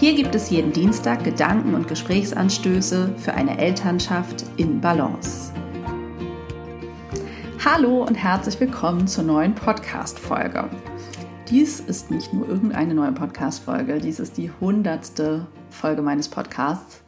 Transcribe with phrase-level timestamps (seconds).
[0.00, 5.52] Hier gibt es jeden Dienstag Gedanken und Gesprächsanstöße für eine Elternschaft in Balance.
[7.62, 10.70] Hallo und herzlich willkommen zur neuen Podcast-Folge.
[11.50, 17.02] Dies ist nicht nur irgendeine neue Podcast-Folge, dies ist die hundertste Folge meines Podcasts.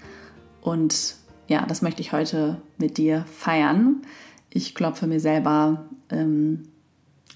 [0.61, 1.15] Und
[1.49, 4.03] ja, das möchte ich heute mit dir feiern.
[4.51, 6.65] Ich klopfe mir selber ähm,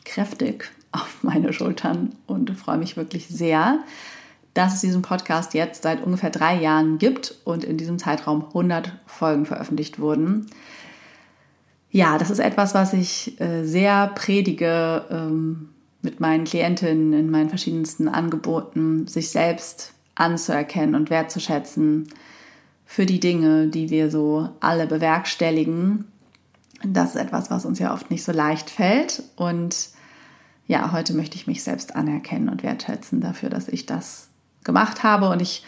[0.04, 3.78] kräftig auf meine Schultern und freue mich wirklich sehr,
[4.56, 8.92] dass es diesen Podcast jetzt seit ungefähr drei Jahren gibt und in diesem Zeitraum 100
[9.06, 10.46] Folgen veröffentlicht wurden.
[11.90, 15.70] Ja, das ist etwas, was ich äh, sehr predige ähm,
[16.02, 22.08] mit meinen Klientinnen in meinen verschiedensten Angeboten, sich selbst anzuerkennen und wertzuschätzen
[22.86, 26.06] für die Dinge, die wir so alle bewerkstelligen.
[26.82, 29.22] Das ist etwas, was uns ja oft nicht so leicht fällt.
[29.36, 29.90] Und
[30.66, 34.28] ja, heute möchte ich mich selbst anerkennen und wertschätzen dafür, dass ich das
[34.66, 35.30] gemacht habe.
[35.30, 35.64] Und ich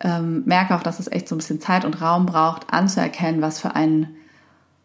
[0.00, 3.58] ähm, merke auch, dass es echt so ein bisschen Zeit und Raum braucht, anzuerkennen, was
[3.60, 4.14] für ein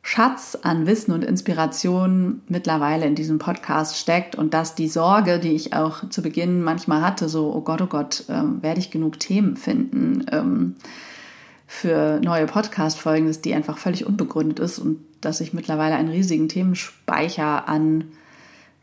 [0.06, 5.53] Schatz an Wissen und Inspiration mittlerweile in diesem Podcast steckt und dass die Sorge, die
[5.53, 9.17] ich auch zu Beginn manchmal hatte, so, oh Gott, oh Gott, ähm, werde ich genug
[9.20, 10.75] Themen finden ähm,
[11.68, 16.50] für neue Podcast-Folgen, dass die einfach völlig unbegründet ist und dass ich mittlerweile einen riesigen
[16.50, 18.03] Themenspeicher an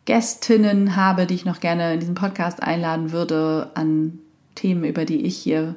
[0.06, 4.20] Gästinnen habe, die ich noch gerne in diesen Podcast einladen würde, an
[4.54, 5.76] Themen, über die ich hier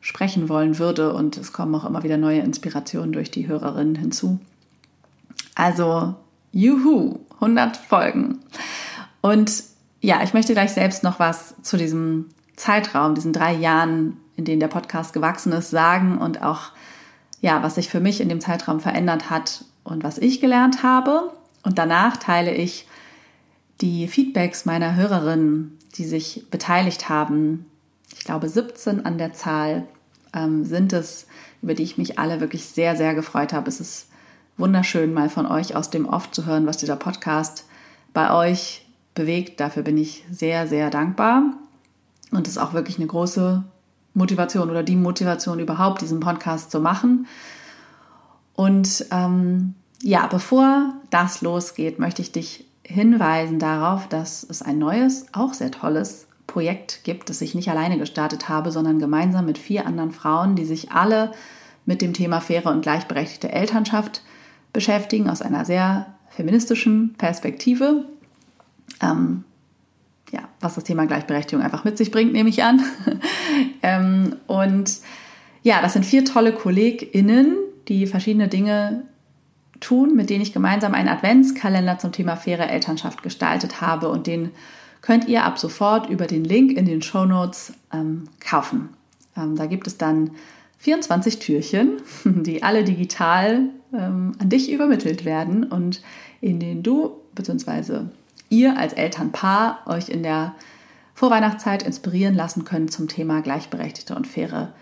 [0.00, 1.14] sprechen wollen würde.
[1.14, 4.38] Und es kommen auch immer wieder neue Inspirationen durch die Hörerinnen hinzu.
[5.54, 6.14] Also,
[6.52, 8.40] juhu, 100 Folgen.
[9.20, 9.64] Und
[10.00, 12.26] ja, ich möchte gleich selbst noch was zu diesem
[12.56, 16.72] Zeitraum, diesen drei Jahren, in denen der Podcast gewachsen ist, sagen und auch,
[17.40, 21.32] ja, was sich für mich in dem Zeitraum verändert hat und was ich gelernt habe.
[21.62, 22.86] Und danach teile ich
[23.80, 27.66] die Feedbacks meiner Hörerinnen, die sich beteiligt haben,
[28.24, 29.84] ich glaube 17 an der Zahl,
[30.32, 31.26] ähm, sind es,
[31.60, 33.68] über die ich mich alle wirklich sehr, sehr gefreut habe.
[33.68, 34.08] Es ist
[34.56, 37.66] wunderschön, mal von euch aus dem Oft zu hören, was dieser Podcast
[38.14, 39.60] bei euch bewegt.
[39.60, 41.52] Dafür bin ich sehr, sehr dankbar.
[42.30, 43.62] Und es ist auch wirklich eine große
[44.14, 47.26] Motivation oder die Motivation überhaupt, diesen Podcast zu machen.
[48.54, 55.26] Und ähm, ja, bevor das losgeht, möchte ich dich hinweisen darauf, dass es ein neues,
[55.34, 59.86] auch sehr tolles Projekt gibt, das ich nicht alleine gestartet habe, sondern gemeinsam mit vier
[59.86, 61.32] anderen Frauen, die sich alle
[61.86, 64.22] mit dem Thema faire und gleichberechtigte Elternschaft
[64.72, 68.04] beschäftigen, aus einer sehr feministischen Perspektive.
[69.00, 69.44] Ähm,
[70.32, 72.82] ja, was das Thema Gleichberechtigung einfach mit sich bringt, nehme ich an.
[73.82, 74.98] ähm, und
[75.62, 77.56] ja, das sind vier tolle KollegInnen,
[77.88, 79.04] die verschiedene Dinge
[79.80, 84.50] tun, mit denen ich gemeinsam einen Adventskalender zum Thema faire Elternschaft gestaltet habe und den
[85.04, 88.88] könnt ihr ab sofort über den Link in den Show Notes ähm, kaufen.
[89.36, 90.30] Ähm, da gibt es dann
[90.78, 96.00] 24 Türchen, die alle digital ähm, an dich übermittelt werden und
[96.40, 98.06] in denen du bzw.
[98.48, 100.54] ihr als Elternpaar euch in der
[101.12, 104.72] Vorweihnachtszeit inspirieren lassen könnt zum Thema gleichberechtigte und faire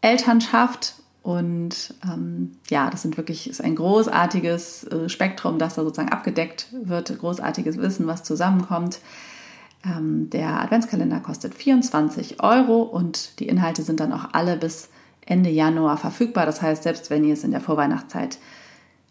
[0.00, 0.94] Elternschaft.
[1.22, 6.68] Und ähm, ja, das sind wirklich ist ein großartiges äh, Spektrum, das da sozusagen abgedeckt
[6.72, 9.00] wird, großartiges Wissen, was zusammenkommt.
[9.84, 14.90] Ähm, der Adventskalender kostet 24 Euro und die Inhalte sind dann auch alle bis
[15.24, 16.44] Ende Januar verfügbar.
[16.44, 18.38] Das heißt, selbst wenn ihr es in der Vorweihnachtszeit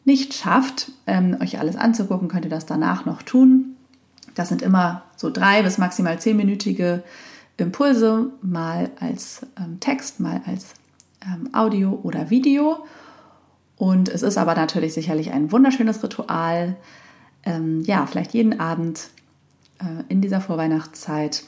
[0.06, 3.76] nicht schafft, ähm, euch alles anzugucken, könnt ihr das danach noch tun.
[4.36, 7.04] Das sind immer so drei bis maximal zehnminütige
[7.58, 10.74] Impulse, mal als ähm, Text, mal als
[11.52, 12.86] Audio oder Video.
[13.76, 16.78] Und es ist aber natürlich sicherlich ein wunderschönes Ritual,
[17.84, 19.10] ja, vielleicht jeden Abend
[20.10, 21.44] in dieser Vorweihnachtszeit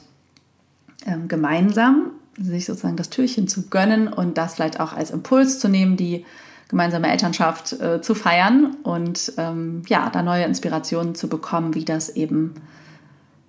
[1.06, 5.68] ähm, gemeinsam sich sozusagen das Türchen zu gönnen und das vielleicht auch als Impuls zu
[5.68, 6.24] nehmen, die
[6.68, 12.08] gemeinsame Elternschaft äh, zu feiern und ähm, ja, da neue Inspirationen zu bekommen, wie das
[12.08, 12.54] eben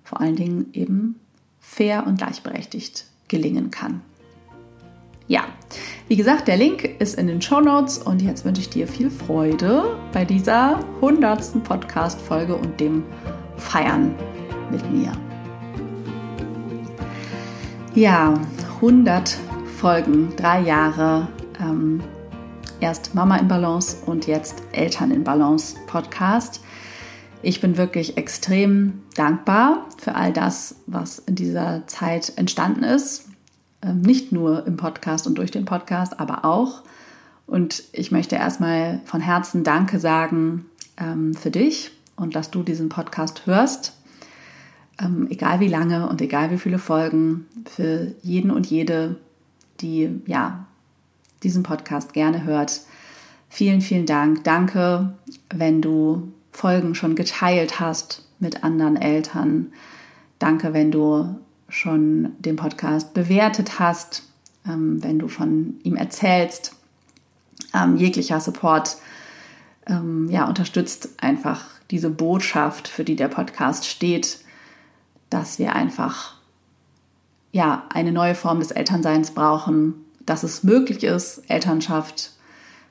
[0.02, 1.18] vor allen Dingen eben
[1.60, 4.02] fair und gleichberechtigt gelingen kann.
[5.26, 5.44] Ja,
[6.08, 9.10] wie gesagt, der Link ist in den Show Notes und jetzt wünsche ich dir viel
[9.10, 13.04] Freude bei dieser hundertsten Podcast-Folge und dem
[13.56, 14.14] Feiern
[14.70, 15.12] mit mir.
[17.94, 18.34] Ja,
[18.76, 19.38] 100
[19.78, 21.28] Folgen, drei Jahre.
[21.60, 22.02] ähm,
[22.80, 26.60] erst Mama in Balance und jetzt Eltern in Balance Podcast.
[27.40, 33.28] Ich bin wirklich extrem dankbar für all das, was in dieser Zeit entstanden ist.
[33.82, 36.82] Ähm, nicht nur im Podcast und durch den Podcast, aber auch.
[37.46, 42.88] Und ich möchte erstmal von Herzen Danke sagen ähm, für dich und dass du diesen
[42.88, 43.94] Podcast hörst.
[45.00, 49.16] Ähm, egal wie lange und egal wie viele Folgen, für jeden und jede,
[49.80, 50.66] die ja
[51.42, 52.80] diesen Podcast gerne hört.
[53.48, 54.44] Vielen, vielen Dank.
[54.44, 55.14] Danke,
[55.52, 59.72] wenn du Folgen schon geteilt hast mit anderen Eltern.
[60.38, 61.36] Danke, wenn du
[61.68, 64.22] schon den Podcast bewertet hast,
[64.66, 66.76] ähm, wenn du von ihm erzählst.
[67.74, 68.96] Ähm, jeglicher Support
[69.86, 74.38] ähm, ja, unterstützt einfach diese Botschaft, für die der Podcast steht,
[75.34, 76.34] dass wir einfach
[77.50, 79.94] ja, eine neue Form des Elternseins brauchen,
[80.24, 82.30] dass es möglich ist, Elternschaft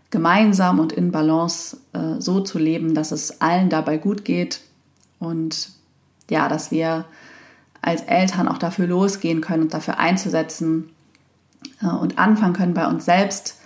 [0.10, 4.60] gemeinsam und in Balance äh, so zu leben, dass es allen dabei gut geht
[5.20, 5.70] und
[6.30, 7.06] ja, dass wir
[7.82, 10.90] als Eltern auch dafür losgehen können und dafür einzusetzen
[11.82, 13.58] äh, und anfangen können bei uns selbst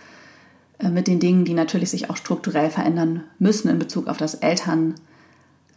[0.78, 4.36] äh, mit den Dingen, die natürlich sich auch strukturell verändern müssen in Bezug auf das
[4.36, 5.07] Elternsein.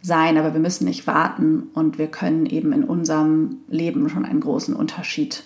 [0.09, 4.75] Aber wir müssen nicht warten und wir können eben in unserem Leben schon einen großen
[4.75, 5.43] Unterschied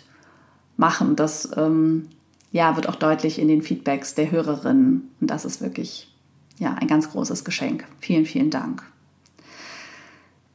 [0.77, 1.15] machen.
[1.15, 2.07] Das ähm,
[2.51, 5.11] ja, wird auch deutlich in den Feedbacks der Hörerinnen.
[5.19, 6.09] Und das ist wirklich
[6.57, 7.85] ja, ein ganz großes Geschenk.
[7.99, 8.83] Vielen, vielen Dank.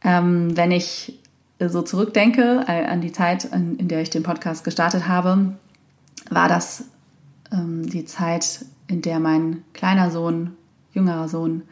[0.02, 1.18] Ähm, wenn ich
[1.58, 5.54] so zurückdenke äh, an die Zeit, in, in, der ich den Podcast gestartet habe,
[6.30, 6.84] war das
[7.52, 10.56] ähm, die Zeit, in der mein kleiner Sohn,
[10.94, 11.62] jüngerer Sohn,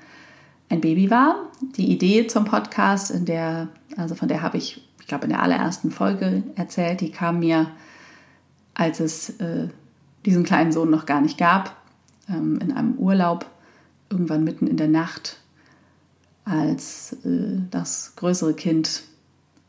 [0.68, 1.46] ein Baby war.
[1.76, 5.42] Die Idee zum Podcast, in der, also von der habe ich, ich glaube, in der
[5.42, 7.70] allerersten Folge erzählt, die kam mir,
[8.74, 9.68] als es äh,
[10.24, 11.76] diesen kleinen Sohn noch gar nicht gab,
[12.28, 13.46] ähm, in einem Urlaub,
[14.10, 15.38] irgendwann mitten in der Nacht,
[16.44, 19.02] als äh, das größere Kind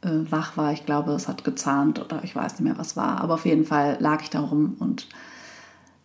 [0.02, 0.72] äh, wach war.
[0.72, 3.22] Ich glaube, es hat gezahnt oder ich weiß nicht mehr, was war.
[3.22, 5.08] Aber auf jeden Fall lag ich da rum und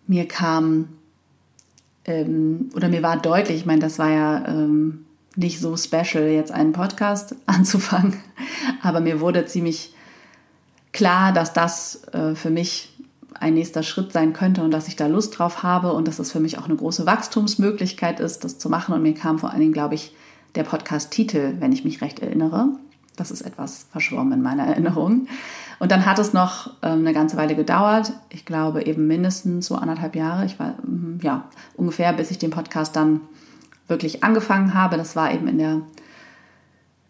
[0.06, 0.88] mir kam,
[2.06, 5.06] ähm, oder mir war deutlich, ich meine, das war ja ähm,
[5.36, 8.16] nicht so special, jetzt einen Podcast anzufangen,
[8.82, 9.94] aber mir wurde ziemlich
[10.92, 12.90] klar, dass das äh, für mich
[13.40, 16.32] ein nächster Schritt sein könnte und dass ich da Lust drauf habe und dass es
[16.32, 18.94] für mich auch eine große Wachstumsmöglichkeit ist, das zu machen.
[18.94, 20.14] Und mir kam vor allen Dingen, glaube ich,
[20.54, 22.68] der Podcast-Titel, wenn ich mich recht erinnere.
[23.16, 25.28] Das ist etwas verschwommen in meiner Erinnerung.
[25.78, 28.12] Und dann hat es noch ähm, eine ganze Weile gedauert.
[28.30, 30.44] Ich glaube eben mindestens so anderthalb Jahre.
[30.46, 33.20] Ich war, mm, ja, ungefähr, bis ich den Podcast dann
[33.88, 34.96] wirklich angefangen habe.
[34.96, 35.82] Das war eben in der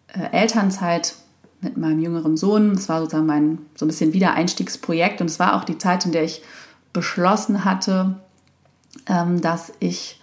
[0.08, 1.14] äh, Elternzeit
[1.60, 2.74] mit meinem jüngeren Sohn.
[2.74, 6.12] Das war sozusagen mein so ein bisschen Wiedereinstiegsprojekt und es war auch die Zeit, in
[6.12, 6.42] der ich
[6.92, 8.16] beschlossen hatte,
[9.06, 10.20] ähm, dass ich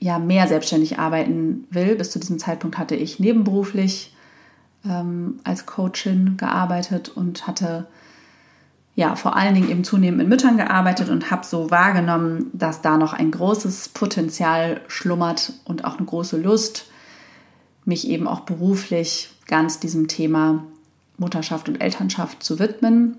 [0.00, 1.96] ja mehr selbstständig arbeiten will.
[1.96, 4.14] Bis zu diesem Zeitpunkt hatte ich nebenberuflich
[4.84, 7.86] ähm, als Coachin gearbeitet und hatte
[8.94, 12.96] ja vor allen Dingen eben zunehmend mit Müttern gearbeitet und habe so wahrgenommen, dass da
[12.96, 16.86] noch ein großes Potenzial schlummert und auch eine große Lust,
[17.84, 20.64] mich eben auch beruflich ganz diesem Thema
[21.16, 23.16] Mutterschaft und Elternschaft zu widmen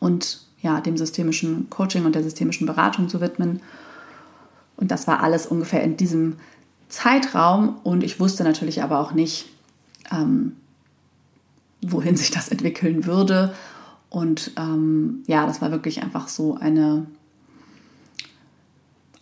[0.00, 3.60] und ja, dem systemischen Coaching und der systemischen Beratung zu widmen.
[4.76, 6.38] Und das war alles ungefähr in diesem
[6.88, 9.48] Zeitraum und ich wusste natürlich aber auch nicht,
[10.10, 10.56] ähm,
[11.80, 13.54] wohin sich das entwickeln würde.
[14.08, 17.06] Und ähm, ja, das war wirklich einfach so eine,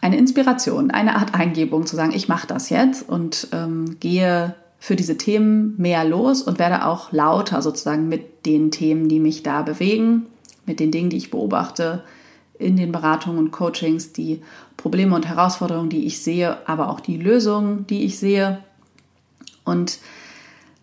[0.01, 4.97] eine Inspiration, eine Art Eingebung zu sagen, ich mache das jetzt und ähm, gehe für
[4.97, 9.63] diese Themen mehr los und werde auch lauter sozusagen mit den Themen, die mich da
[9.63, 10.27] bewegen,
[10.67, 12.03] mit den Dingen, die ich beobachte
[12.59, 14.43] in den Beratungen und Coachings, die
[14.77, 18.63] Probleme und Herausforderungen, die ich sehe, aber auch die Lösungen, die ich sehe.
[19.65, 19.99] Und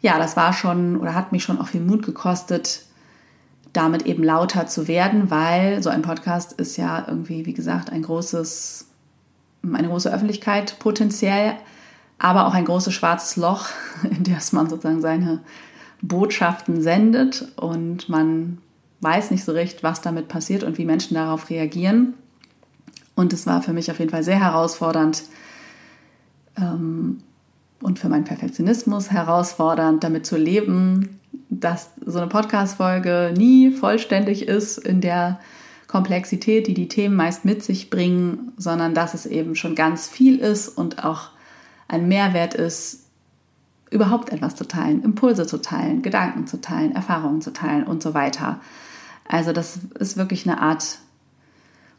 [0.02, 2.84] ja, das war schon oder hat mich schon auch viel Mut gekostet,
[3.74, 8.04] damit eben lauter zu werden, weil so ein Podcast ist ja irgendwie, wie gesagt, ein
[8.04, 8.88] großes,
[9.74, 11.56] eine große Öffentlichkeit potenziell
[12.20, 13.68] aber auch ein großes schwarzes Loch,
[14.04, 15.42] in das man sozusagen seine
[16.02, 18.60] Botschaften sendet und man
[19.02, 22.16] weiß nicht so recht, was damit passiert und wie Menschen darauf reagieren.
[23.16, 25.24] Und es war für mich auf jeden Fall sehr herausfordernd
[26.56, 27.20] ähm,
[27.82, 31.20] und für meinen Perfektionismus herausfordernd, damit zu leben,
[31.50, 35.40] dass so eine Podcast-Folge nie vollständig ist in der
[35.88, 40.40] Komplexität, die die Themen meist mit sich bringen, sondern dass es eben schon ganz viel
[40.40, 41.30] ist und auch
[41.88, 43.06] ein Mehrwert ist,
[43.90, 48.14] überhaupt etwas zu teilen, Impulse zu teilen, Gedanken zu teilen, Erfahrungen zu teilen und so
[48.14, 48.60] weiter.
[49.26, 51.00] Also das ist wirklich eine Art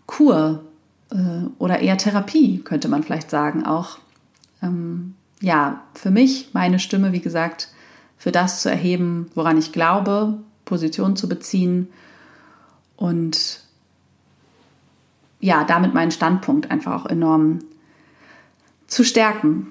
[0.06, 0.64] Kur
[1.10, 3.98] äh, oder eher Therapie, könnte man vielleicht sagen, auch.
[4.62, 7.68] Ähm, ja, für mich meine Stimme, wie gesagt,
[8.16, 11.88] für das zu erheben, woran ich glaube, Position zu beziehen
[12.96, 13.60] und
[15.40, 17.60] ja, damit meinen Standpunkt einfach auch enorm
[18.88, 19.68] zu stärken.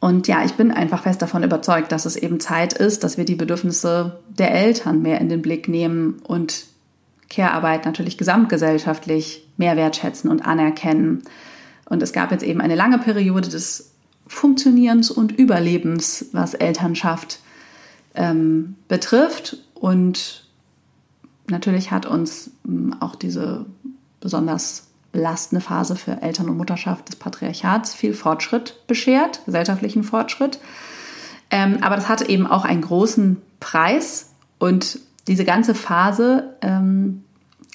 [0.00, 3.24] Und ja, ich bin einfach fest davon überzeugt, dass es eben Zeit ist, dass wir
[3.24, 6.66] die Bedürfnisse der Eltern mehr in den Blick nehmen und
[7.30, 11.22] Care-Arbeit natürlich gesamtgesellschaftlich mehr wertschätzen und anerkennen.
[11.86, 13.93] Und es gab jetzt eben eine lange Periode des
[14.26, 17.40] Funktionierens und Überlebens, was Elternschaft
[18.14, 19.58] ähm, betrifft.
[19.74, 20.46] Und
[21.48, 23.66] natürlich hat uns ähm, auch diese
[24.20, 30.58] besonders belastende Phase für Eltern- und Mutterschaft des Patriarchats viel Fortschritt beschert, gesellschaftlichen Fortschritt.
[31.50, 37.22] Ähm, aber das hatte eben auch einen großen Preis und diese ganze Phase ähm,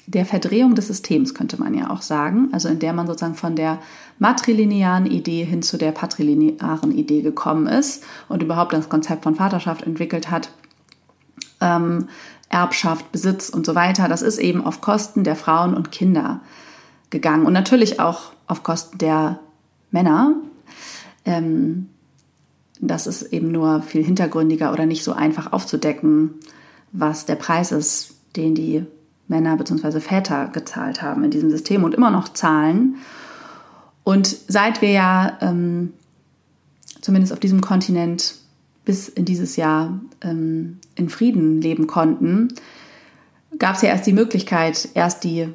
[0.05, 3.55] der Verdrehung des Systems, könnte man ja auch sagen, also in der man sozusagen von
[3.55, 3.79] der
[4.19, 9.83] matrilinearen Idee hin zu der patrilinearen Idee gekommen ist und überhaupt das Konzept von Vaterschaft
[9.83, 10.51] entwickelt hat,
[11.61, 12.07] ähm,
[12.49, 16.41] Erbschaft, Besitz und so weiter, das ist eben auf Kosten der Frauen und Kinder
[17.09, 19.39] gegangen und natürlich auch auf Kosten der
[19.91, 20.35] Männer.
[21.25, 21.89] Ähm,
[22.81, 26.35] das ist eben nur viel hintergründiger oder nicht so einfach aufzudecken,
[26.91, 28.85] was der Preis ist, den die
[29.27, 29.99] Männer bzw.
[29.99, 32.95] Väter gezahlt haben in diesem System und immer noch zahlen.
[34.03, 35.93] Und seit wir ja ähm,
[37.01, 38.35] zumindest auf diesem Kontinent
[38.85, 42.49] bis in dieses Jahr ähm, in Frieden leben konnten,
[43.57, 45.49] gab es ja erst die Möglichkeit, erst die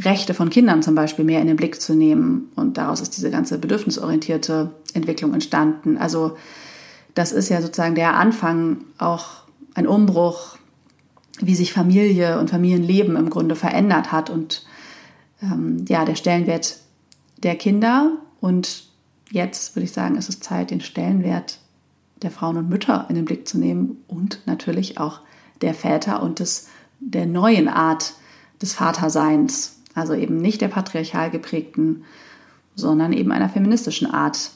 [0.00, 2.50] Rechte von Kindern zum Beispiel mehr in den Blick zu nehmen.
[2.54, 5.96] Und daraus ist diese ganze bedürfnisorientierte Entwicklung entstanden.
[5.96, 6.36] Also
[7.14, 10.58] das ist ja sozusagen der Anfang, auch ein Umbruch,
[11.40, 14.64] wie sich Familie und Familienleben im Grunde verändert hat und
[15.42, 16.78] ähm, ja, der Stellenwert
[17.38, 18.12] der Kinder.
[18.40, 18.88] Und
[19.30, 21.58] jetzt würde ich sagen, ist es Zeit, den Stellenwert
[22.22, 25.20] der Frauen und Mütter in den Blick zu nehmen und natürlich auch
[25.60, 26.68] der Väter und des,
[27.00, 28.14] der neuen Art
[28.60, 29.80] des Vaterseins.
[29.94, 32.04] Also eben nicht der patriarchal geprägten,
[32.74, 34.50] sondern eben einer feministischen Art.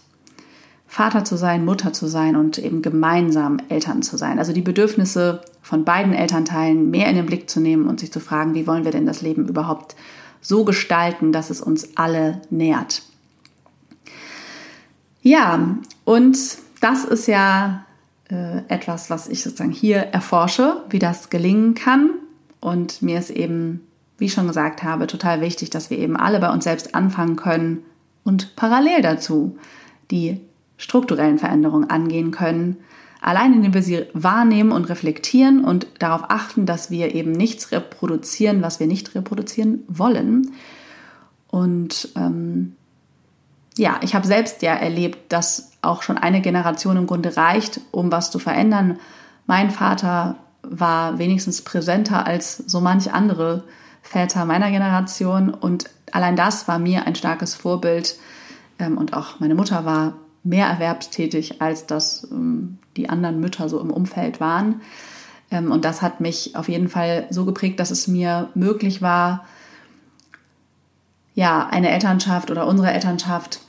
[0.87, 4.41] Vater zu sein, Mutter zu sein und eben gemeinsam Eltern zu sein.
[4.41, 8.19] Also die Bedürfnisse von beiden Elternteilen mehr in den Blick zu nehmen und sich zu
[8.19, 9.95] fragen, wie wollen wir denn das Leben überhaupt
[10.41, 13.03] so gestalten, dass es uns alle nährt.
[15.23, 16.39] Ja, und
[16.81, 17.85] das ist ja
[18.31, 22.11] äh, etwas, was ich sozusagen hier erforsche, wie das gelingen kann.
[22.61, 23.87] Und mir ist eben,
[24.19, 27.37] wie ich schon gesagt habe, total wichtig, dass wir eben alle bei uns selbst anfangen
[27.37, 27.83] können
[28.25, 29.59] und parallel dazu
[30.11, 30.41] die
[30.77, 32.79] strukturellen Veränderungen angehen können.
[33.21, 38.63] Allein indem wir sie wahrnehmen und reflektieren und darauf achten, dass wir eben nichts reproduzieren,
[38.63, 40.53] was wir nicht reproduzieren wollen.
[41.49, 42.77] Und ähm,
[43.77, 48.11] ja, ich habe selbst ja erlebt, dass auch schon eine Generation im Grunde reicht, um
[48.11, 48.99] was zu verändern.
[49.47, 53.65] Mein Vater war wenigstens präsenter als so manch andere
[54.03, 58.17] Väter meiner Generation und allein das war mir ein starkes Vorbild.
[58.79, 63.81] Ähm, und auch meine Mutter war mehr erwerbstätig, als das ähm, die anderen Mütter so
[63.81, 64.81] im Umfeld waren.
[65.51, 69.45] Ähm, und das hat mich auf jeden Fall so geprägt, dass es mir möglich war,
[71.35, 73.61] ja, eine Elternschaft oder unsere Elternschaft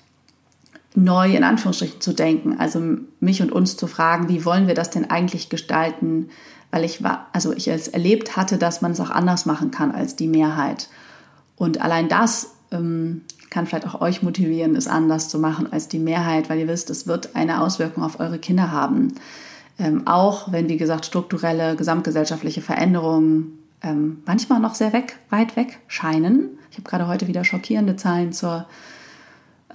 [0.94, 2.82] neu in Anführungsstrichen zu denken, also
[3.20, 6.30] mich und uns zu fragen, wie wollen wir das denn eigentlich gestalten,
[6.70, 9.92] weil ich war, also ich es erlebt hatte, dass man es auch anders machen kann
[9.92, 10.90] als die Mehrheit.
[11.56, 16.00] Und allein das ähm, kann vielleicht auch euch motivieren, es anders zu machen als die
[16.00, 19.14] Mehrheit, weil ihr wisst, es wird eine Auswirkung auf eure Kinder haben.
[19.78, 25.80] Ähm, auch wenn, wie gesagt, strukturelle, gesamtgesellschaftliche Veränderungen ähm, manchmal noch sehr weg, weit weg
[25.88, 26.58] scheinen.
[26.72, 28.68] Ich habe gerade heute wieder schockierende Zahlen zur,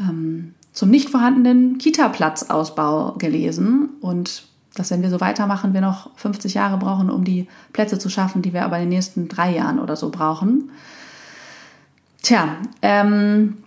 [0.00, 6.54] ähm, zum nicht vorhandenen Kita-Platzausbau gelesen und dass, wenn wir so weitermachen, wir noch 50
[6.54, 9.78] Jahre brauchen, um die Plätze zu schaffen, die wir aber in den nächsten drei Jahren
[9.78, 10.71] oder so brauchen.
[12.23, 13.59] Tja, ähm,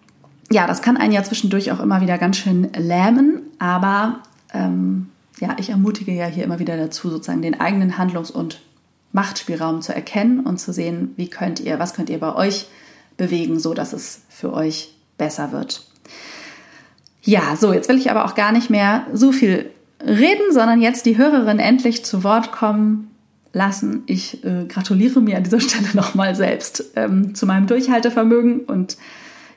[0.51, 4.19] ja, das kann einen ja zwischendurch auch immer wieder ganz schön lähmen, aber
[4.53, 8.61] ähm, ja, ich ermutige ja hier immer wieder dazu, sozusagen den eigenen Handlungs- und
[9.11, 12.67] Machtspielraum zu erkennen und zu sehen, wie könnt ihr, was könnt ihr bei euch
[13.17, 15.85] bewegen, so dass es für euch besser wird.
[17.21, 19.69] Ja, so, jetzt will ich aber auch gar nicht mehr so viel
[20.03, 23.11] reden, sondern jetzt die Hörerin endlich zu Wort kommen
[23.51, 24.03] lassen.
[24.05, 28.97] Ich äh, gratuliere mir an dieser Stelle nochmal selbst ähm, zu meinem Durchhaltevermögen und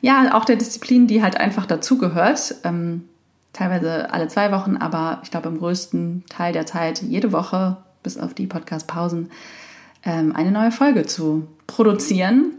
[0.02, 2.56] ja, auch der Disziplin, die halt einfach dazugehört.
[2.64, 3.08] Ähm,
[3.52, 8.18] teilweise alle zwei Wochen, aber ich glaube im größten Teil der Zeit jede Woche, bis
[8.18, 9.30] auf die Podcast-Pausen,
[10.04, 12.54] ähm, eine neue Folge zu produzieren.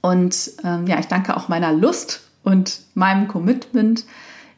[0.00, 4.04] Und ähm, ja, ich danke auch meiner Lust und meinem Commitment,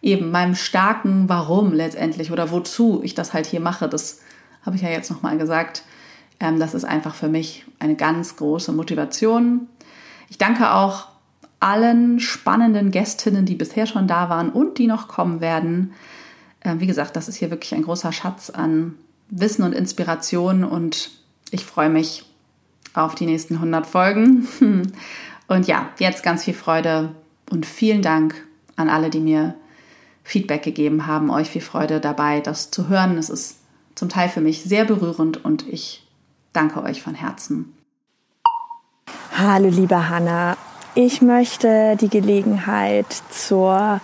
[0.03, 3.89] eben meinem starken Warum letztendlich oder wozu ich das halt hier mache.
[3.89, 4.21] Das
[4.67, 5.83] habe ich ja jetzt nochmal gesagt.
[6.41, 9.69] Ähm, das ist einfach für mich eine ganz große Motivation.
[10.29, 11.16] Ich danke auch
[11.67, 15.93] allen spannenden Gästinnen, die bisher schon da waren und die noch kommen werden.
[16.61, 18.95] Äh, wie gesagt, das ist hier wirklich ein großer Schatz an
[19.31, 21.11] Wissen und Inspiration und
[21.51, 22.25] ich freue mich
[22.95, 24.47] auf die nächsten 100 Folgen.
[25.49, 27.15] Und ja, jetzt ganz viel Freude
[27.51, 28.35] und vielen Dank
[28.75, 29.55] an alle, die mir
[30.25, 31.31] Feedback gegeben haben.
[31.31, 33.17] Euch viel Freude dabei, das zu hören.
[33.17, 33.59] Es ist
[33.95, 36.05] zum Teil für mich sehr berührend und ich
[36.53, 37.77] danke euch von Herzen.
[39.39, 40.57] Hallo, liebe Hanna.
[40.99, 44.01] Ich möchte die Gelegenheit zur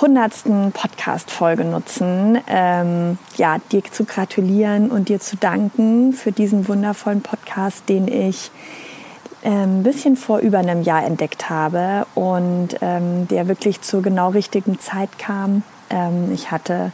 [0.00, 7.20] hundertsten Podcast-Folge nutzen, ähm, ja, dir zu gratulieren und dir zu danken für diesen wundervollen
[7.20, 8.52] Podcast, den ich
[9.42, 14.28] ein ähm, bisschen vor über einem Jahr entdeckt habe und ähm, der wirklich zur genau
[14.28, 15.64] richtigen Zeit kam.
[15.90, 16.92] Ähm, ich hatte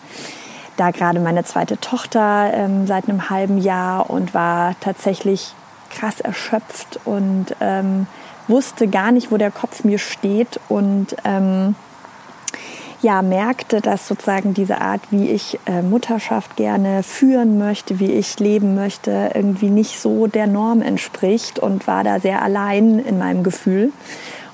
[0.78, 5.54] da gerade meine zweite Tochter ähm, seit einem halben Jahr und war tatsächlich
[5.90, 8.06] krass erschöpft und ähm,
[8.50, 11.75] wusste gar nicht, wo der Kopf mir steht und ähm,
[13.02, 18.38] ja, merkte, dass sozusagen diese Art, wie ich äh, Mutterschaft gerne führen möchte, wie ich
[18.38, 23.42] leben möchte, irgendwie nicht so der Norm entspricht und war da sehr allein in meinem
[23.42, 23.92] Gefühl.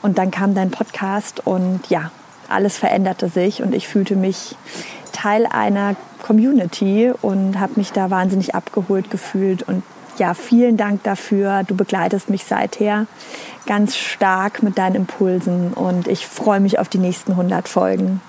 [0.02, 2.12] Und dann kam dein Podcast und ja,
[2.48, 4.54] alles veränderte sich und ich fühlte mich
[5.10, 9.82] Teil einer Community und habe mich da wahnsinnig abgeholt gefühlt und
[10.18, 11.62] ja, vielen Dank dafür.
[11.64, 13.06] Du begleitest mich seither
[13.66, 18.20] ganz stark mit deinen Impulsen und ich freue mich auf die nächsten 100 Folgen.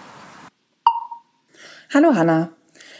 [1.94, 2.50] Hallo Hanna.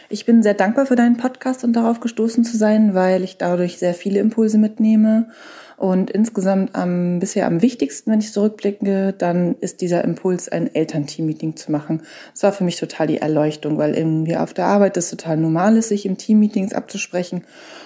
[0.08, 3.78] Ich bin sehr dankbar für deinen Podcast und darauf gestoßen zu sein, weil ich dadurch
[3.78, 5.28] sehr viele Impulse mitnehme.
[5.76, 11.54] Und insgesamt am, bisher am wichtigsten, wenn ich zurückblicke, dann ist dieser Impuls, ein Elternteam-Meeting
[11.56, 12.02] zu machen.
[12.32, 15.76] Das war für mich total die Erleuchtung, weil irgendwie auf der Arbeit es total normal
[15.76, 17.44] ist, sich im Team-Meetings abzusprechen.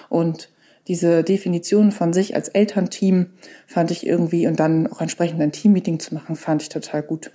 [0.09, 0.49] Und
[0.89, 3.27] diese Definition von sich als Elternteam
[3.67, 7.31] fand ich irgendwie und dann auch entsprechend ein Teammeeting zu machen, fand ich total gut.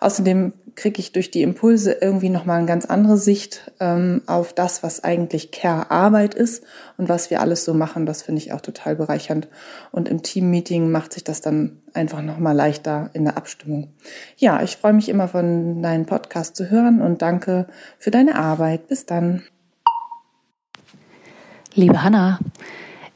[0.00, 4.82] Außerdem kriege ich durch die Impulse irgendwie nochmal eine ganz andere Sicht ähm, auf das,
[4.82, 6.64] was eigentlich Care-Arbeit ist
[6.96, 8.06] und was wir alles so machen.
[8.06, 9.48] Das finde ich auch total bereichernd.
[9.90, 13.88] Und im Teammeeting macht sich das dann einfach nochmal leichter in der Abstimmung.
[14.36, 17.66] Ja, ich freue mich immer von deinem Podcast zu hören und danke
[17.98, 18.88] für deine Arbeit.
[18.88, 19.42] Bis dann.
[21.74, 22.38] Liebe Hanna,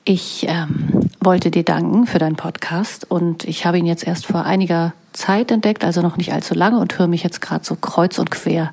[0.05, 4.47] ich ähm, wollte dir danken für deinen Podcast und ich habe ihn jetzt erst vor
[4.47, 8.19] einiger Zeit entdeckt, also noch nicht allzu lange und höre mich jetzt gerade so kreuz
[8.19, 8.73] und quer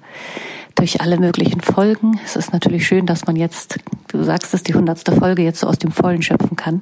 [0.76, 2.18] durch alle möglichen Folgen.
[2.24, 5.68] Es ist natürlich schön, dass man jetzt, du sagst es, die hundertste Folge jetzt so
[5.68, 6.82] aus dem Vollen schöpfen kann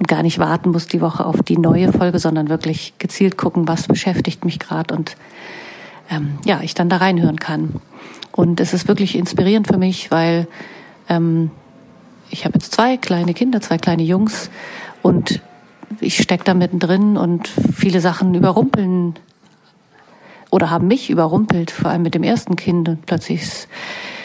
[0.00, 3.68] und gar nicht warten muss die Woche auf die neue Folge, sondern wirklich gezielt gucken,
[3.68, 5.16] was beschäftigt mich gerade und
[6.10, 7.76] ähm, ja, ich dann da reinhören kann.
[8.32, 10.48] Und es ist wirklich inspirierend für mich, weil
[11.08, 11.52] ähm,
[12.30, 14.50] ich habe jetzt zwei kleine Kinder, zwei kleine Jungs
[15.02, 15.40] und
[16.00, 19.14] ich stecke da mittendrin und viele Sachen überrumpeln
[20.50, 22.88] oder haben mich überrumpelt, vor allem mit dem ersten Kind.
[22.88, 23.68] Und plötzlich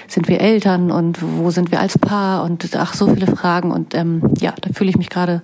[0.07, 2.43] sind wir Eltern und wo sind wir als Paar?
[2.43, 3.71] Und ach so viele Fragen.
[3.71, 5.41] Und ähm, ja, da fühle ich mich gerade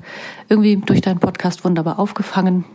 [0.50, 2.65] irgendwie durch deinen Podcast wunderbar aufgefangen,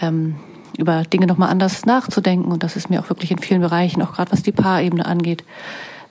[0.00, 0.36] ähm,
[0.76, 2.50] über Dinge nochmal anders nachzudenken.
[2.52, 5.44] Und das ist mir auch wirklich in vielen Bereichen, auch gerade was die Paarebene angeht,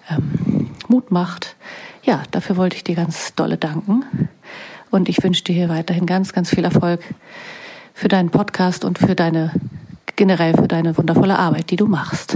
[0.10, 1.56] ähm, Mut macht.
[2.06, 4.06] Ja, dafür wollte ich dir ganz dolle danken.
[4.92, 7.02] Und ich wünsche dir hier weiterhin ganz, ganz viel Erfolg
[7.96, 9.52] für deinen Podcast und für deine,
[10.16, 12.36] generell für deine wundervolle Arbeit, die du machst.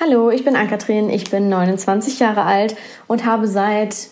[0.00, 4.08] Hallo, ich bin Ann-Kathrin, ich bin 29 Jahre alt und habe seit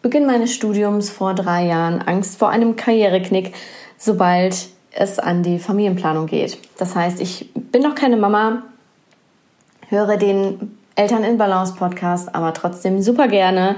[0.00, 3.54] Beginn meines Studiums vor drei Jahren Angst vor einem Karriereknick,
[3.98, 6.56] sobald es an die Familienplanung geht.
[6.78, 8.62] Das heißt, ich bin noch keine Mama,
[9.90, 13.76] höre den Eltern in Balance Podcast, aber trotzdem super gerne.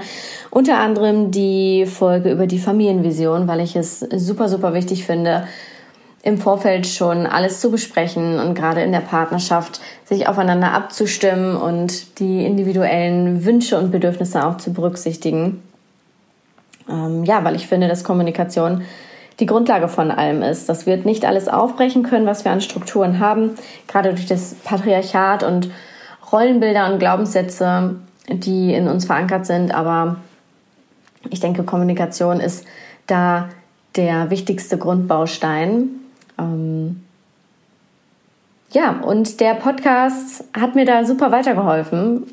[0.49, 5.47] Unter anderem die Folge über die Familienvision, weil ich es super, super wichtig finde,
[6.23, 12.19] im Vorfeld schon alles zu besprechen und gerade in der Partnerschaft sich aufeinander abzustimmen und
[12.19, 15.61] die individuellen Wünsche und Bedürfnisse auch zu berücksichtigen.
[16.89, 18.83] Ähm, ja, weil ich finde, dass Kommunikation
[19.39, 20.69] die Grundlage von allem ist.
[20.69, 23.51] Das wird nicht alles aufbrechen können, was wir an Strukturen haben,
[23.87, 25.69] gerade durch das Patriarchat und
[26.31, 27.95] Rollenbilder und Glaubenssätze,
[28.29, 29.73] die in uns verankert sind.
[29.73, 30.17] Aber
[31.29, 32.65] ich denke, Kommunikation ist
[33.07, 33.49] da
[33.95, 35.89] der wichtigste Grundbaustein.
[36.39, 37.03] Ähm
[38.71, 42.23] ja, und der Podcast hat mir da super weitergeholfen,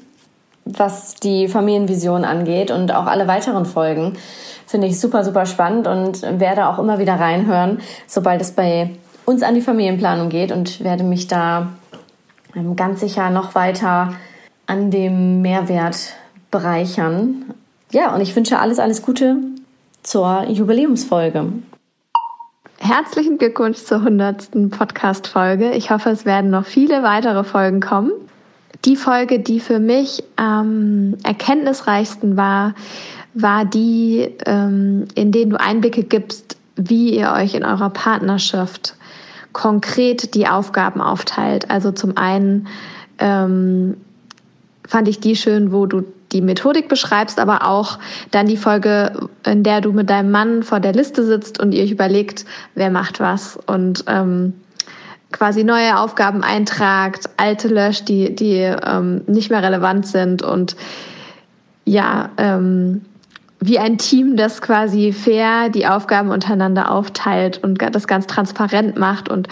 [0.65, 4.17] was die Familienvision angeht und auch alle weiteren Folgen,
[4.67, 8.91] finde ich super, super spannend und werde auch immer wieder reinhören, sobald es bei
[9.25, 11.69] uns an die Familienplanung geht und werde mich da
[12.77, 14.15] ganz sicher noch weiter
[14.67, 16.15] an dem Mehrwert
[16.51, 17.55] bereichern.
[17.91, 19.37] Ja, und ich wünsche alles, alles Gute
[20.03, 21.53] zur Jubiläumsfolge.
[22.79, 24.71] Herzlichen Glückwunsch zur 100.
[24.71, 25.73] Podcast-Folge.
[25.73, 28.13] Ich hoffe, es werden noch viele weitere Folgen kommen.
[28.85, 32.75] Die Folge, die für mich am erkenntnisreichsten war,
[33.35, 38.95] war die, ähm, in denen du Einblicke gibst, wie ihr euch in eurer Partnerschaft
[39.53, 41.71] konkret die Aufgaben aufteilt.
[41.71, 42.69] Also zum einen
[43.19, 43.97] ähm,
[44.87, 47.99] fand ich die schön, wo du die Methodik beschreibst, aber auch
[48.31, 51.85] dann die Folge, in der du mit deinem Mann vor der Liste sitzt und ihr
[51.85, 54.53] euch überlegt, wer macht was und ähm,
[55.33, 60.77] quasi neue Aufgaben eintragt, alte löscht, die, die ähm, nicht mehr relevant sind und
[61.85, 63.03] ja, ähm,
[63.61, 69.29] wie ein Team, das quasi fair die Aufgaben untereinander aufteilt und das ganz transparent macht
[69.29, 69.49] und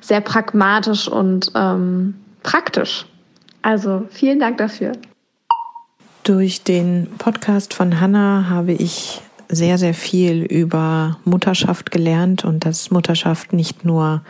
[0.00, 3.06] sehr pragmatisch und ähm, praktisch.
[3.62, 4.92] Also vielen Dank dafür.
[6.22, 12.90] Durch den Podcast von Hanna habe ich sehr, sehr viel über Mutterschaft gelernt und dass
[12.90, 14.22] Mutterschaft nicht nur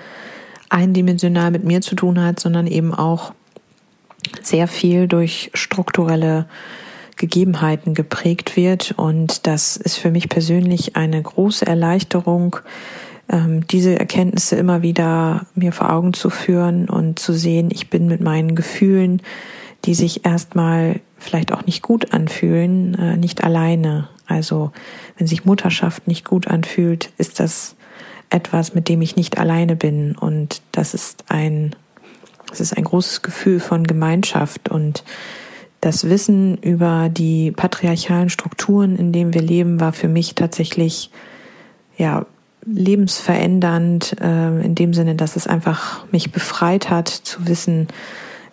[0.68, 3.32] eindimensional mit mir zu tun hat, sondern eben auch
[4.42, 6.46] sehr viel durch strukturelle
[7.16, 8.94] Gegebenheiten geprägt wird.
[8.96, 12.56] Und das ist für mich persönlich eine große Erleichterung,
[13.28, 18.06] ähm, diese Erkenntnisse immer wieder mir vor Augen zu führen und zu sehen, ich bin
[18.06, 19.22] mit meinen Gefühlen,
[19.84, 24.08] die sich erstmal vielleicht auch nicht gut anfühlen, äh, nicht alleine.
[24.26, 24.72] Also
[25.16, 27.76] wenn sich Mutterschaft nicht gut anfühlt, ist das
[28.30, 30.16] etwas, mit dem ich nicht alleine bin.
[30.16, 31.74] Und das ist ein,
[32.48, 35.04] das ist ein großes Gefühl von Gemeinschaft und
[35.86, 41.10] das Wissen über die patriarchalen Strukturen, in denen wir leben, war für mich tatsächlich
[41.96, 42.26] ja
[42.66, 47.86] lebensverändernd äh, in dem Sinne, dass es einfach mich befreit hat zu wissen,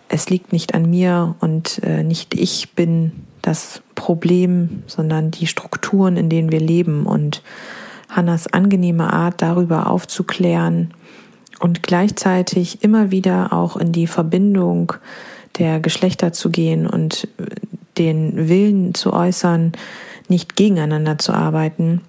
[0.08, 3.10] es liegt nicht an mir und äh, nicht ich bin
[3.42, 7.04] das Problem, sondern die Strukturen, in denen wir leben.
[7.04, 7.42] Und
[8.08, 10.94] Hannas angenehme Art, darüber aufzuklären
[11.58, 14.92] und gleichzeitig immer wieder auch in die Verbindung
[15.58, 17.28] der Geschlechter zu gehen und
[17.98, 19.72] den Willen zu äußern,
[20.28, 22.00] nicht gegeneinander zu arbeiten,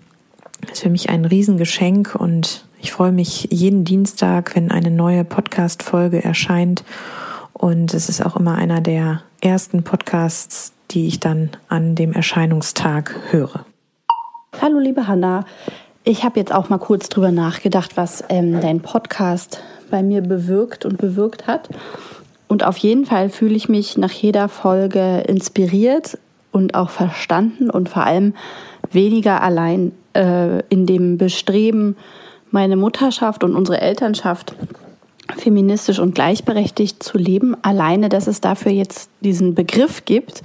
[0.72, 6.24] ist für mich ein Riesengeschenk und ich freue mich jeden Dienstag, wenn eine neue Podcast-Folge
[6.24, 6.84] erscheint
[7.54, 13.16] und es ist auch immer einer der ersten Podcasts, die ich dann an dem Erscheinungstag
[13.32, 13.66] höre.
[14.62, 15.46] Hallo liebe Hanna,
[16.04, 20.86] ich habe jetzt auch mal kurz drüber nachgedacht, was ähm, dein Podcast bei mir bewirkt
[20.86, 21.70] und bewirkt hat.
[22.48, 26.18] Und auf jeden Fall fühle ich mich nach jeder Folge inspiriert
[26.52, 28.34] und auch verstanden und vor allem
[28.92, 31.98] weniger allein äh, in dem Bestreben,
[32.52, 34.56] meine Mutterschaft und unsere Elternschaft
[35.38, 37.58] feministisch und gleichberechtigt zu leben.
[37.64, 40.44] Alleine, dass es dafür jetzt diesen Begriff gibt,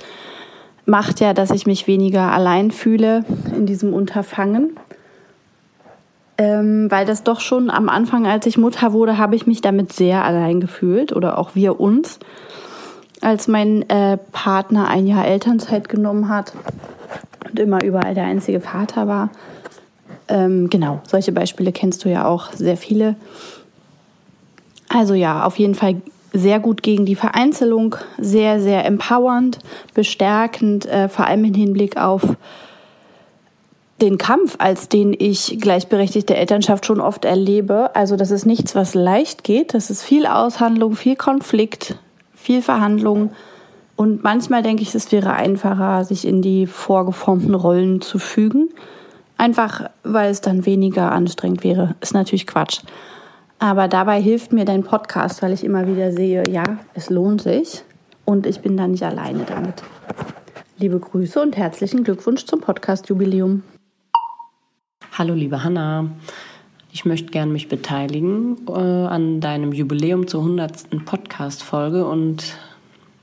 [0.86, 4.76] macht ja, dass ich mich weniger allein fühle in diesem Unterfangen.
[6.40, 9.92] Ähm, weil das doch schon am Anfang, als ich Mutter wurde, habe ich mich damit
[9.92, 12.18] sehr allein gefühlt oder auch wir uns,
[13.20, 16.54] als mein äh, Partner ein Jahr Elternzeit genommen hat
[17.46, 19.28] und immer überall der einzige Vater war.
[20.28, 23.16] Ähm, genau, solche Beispiele kennst du ja auch sehr viele.
[24.88, 26.00] Also ja, auf jeden Fall
[26.32, 29.58] sehr gut gegen die Vereinzelung, sehr, sehr empowernd,
[29.92, 32.22] bestärkend, äh, vor allem im Hinblick auf
[34.00, 37.94] den Kampf, als den ich gleichberechtigte Elternschaft schon oft erlebe.
[37.94, 39.74] Also das ist nichts, was leicht geht.
[39.74, 41.96] Das ist viel Aushandlung, viel Konflikt,
[42.34, 43.32] viel Verhandlung.
[43.96, 48.70] Und manchmal denke ich, es wäre einfacher, sich in die vorgeformten Rollen zu fügen.
[49.36, 51.94] Einfach, weil es dann weniger anstrengend wäre.
[52.00, 52.80] Ist natürlich Quatsch.
[53.58, 57.82] Aber dabei hilft mir dein Podcast, weil ich immer wieder sehe, ja, es lohnt sich
[58.24, 59.82] und ich bin da nicht alleine damit.
[60.78, 63.62] Liebe Grüße und herzlichen Glückwunsch zum Podcast-Jubiläum.
[65.20, 66.12] Hallo, liebe Hanna.
[66.92, 71.04] Ich möchte gerne mich beteiligen äh, an deinem Jubiläum zur 100.
[71.04, 72.56] Podcast-Folge und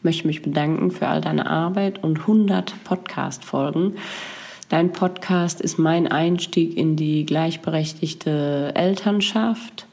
[0.04, 3.96] möchte mich bedanken für all deine Arbeit und 100 Podcast-Folgen.
[4.70, 9.88] Dein Podcast ist mein Einstieg in die gleichberechtigte Elternschaft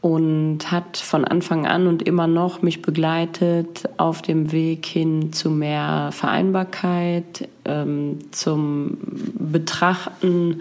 [0.00, 5.50] und hat von Anfang an und immer noch mich begleitet auf dem Weg hin zu
[5.50, 8.98] mehr Vereinbarkeit, ähm, zum
[9.40, 10.60] Betrachten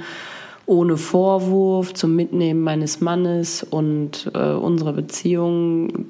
[0.71, 6.05] ohne Vorwurf, zum Mitnehmen meines Mannes und äh, unsere Beziehung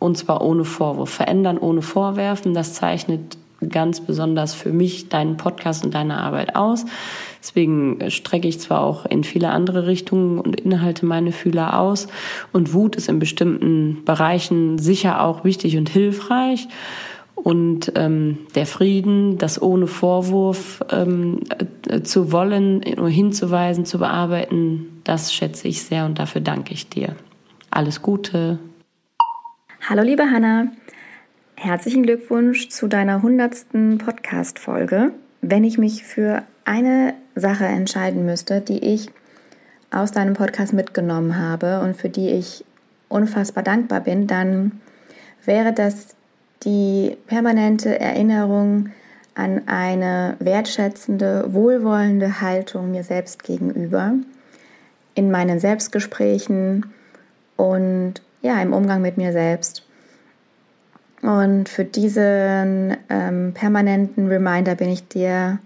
[0.00, 1.10] und zwar ohne Vorwurf.
[1.10, 3.38] Verändern ohne Vorwerfen, das zeichnet
[3.70, 6.86] ganz besonders für mich deinen Podcast und deine Arbeit aus.
[7.40, 12.08] Deswegen strecke ich zwar auch in viele andere Richtungen und Inhalte meine Fühler aus.
[12.52, 16.66] Und Wut ist in bestimmten Bereichen sicher auch wichtig und hilfreich.
[17.44, 21.40] Und ähm, der Frieden, das ohne Vorwurf ähm,
[21.88, 27.14] äh, zu wollen, hinzuweisen, zu bearbeiten, das schätze ich sehr und dafür danke ich dir.
[27.70, 28.58] Alles Gute.
[29.88, 30.72] Hallo liebe Hanna,
[31.54, 35.12] herzlichen Glückwunsch zu deiner hundertsten Podcast-Folge.
[35.40, 39.08] Wenn ich mich für eine Sache entscheiden müsste, die ich
[39.90, 42.64] aus deinem Podcast mitgenommen habe und für die ich
[43.08, 44.80] unfassbar dankbar bin, dann
[45.44, 46.17] wäre das
[46.64, 48.90] die permanente Erinnerung
[49.34, 54.14] an eine wertschätzende, wohlwollende Haltung mir selbst gegenüber
[55.14, 56.86] in meinen Selbstgesprächen
[57.56, 59.84] und ja, im Umgang mit mir selbst.
[61.22, 65.58] Und für diesen ähm, permanenten Reminder bin ich dir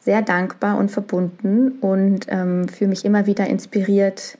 [0.00, 4.36] sehr dankbar und verbunden und ähm, fühle mich immer wieder inspiriert